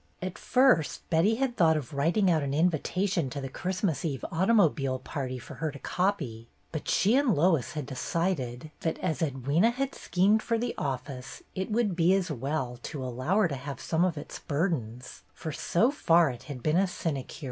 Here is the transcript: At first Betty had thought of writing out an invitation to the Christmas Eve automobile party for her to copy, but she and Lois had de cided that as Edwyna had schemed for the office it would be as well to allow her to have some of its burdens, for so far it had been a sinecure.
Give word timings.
At 0.19 0.39
first 0.39 1.07
Betty 1.11 1.35
had 1.35 1.55
thought 1.55 1.77
of 1.77 1.93
writing 1.93 2.31
out 2.31 2.41
an 2.41 2.55
invitation 2.55 3.29
to 3.29 3.39
the 3.39 3.49
Christmas 3.49 4.03
Eve 4.03 4.25
automobile 4.31 4.97
party 4.97 5.37
for 5.37 5.53
her 5.61 5.69
to 5.69 5.77
copy, 5.77 6.47
but 6.71 6.89
she 6.89 7.15
and 7.15 7.35
Lois 7.35 7.73
had 7.73 7.85
de 7.85 7.95
cided 7.95 8.71
that 8.79 8.97
as 8.97 9.19
Edwyna 9.19 9.71
had 9.71 9.93
schemed 9.93 10.41
for 10.41 10.57
the 10.57 10.73
office 10.75 11.43
it 11.53 11.69
would 11.69 11.95
be 11.95 12.15
as 12.15 12.31
well 12.31 12.79
to 12.81 13.05
allow 13.05 13.35
her 13.41 13.47
to 13.47 13.53
have 13.55 13.79
some 13.79 14.03
of 14.03 14.17
its 14.17 14.39
burdens, 14.39 15.21
for 15.35 15.51
so 15.51 15.91
far 15.91 16.31
it 16.31 16.43
had 16.49 16.63
been 16.63 16.77
a 16.77 16.87
sinecure. 16.87 17.39